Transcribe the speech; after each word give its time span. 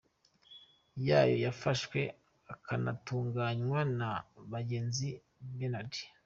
yayo 1.07 1.35
yafashwe 1.45 1.99
akanatunganywa 2.53 3.79
na 3.99 4.09
Bagenzi 4.53 5.07
Bernard. 5.57 5.93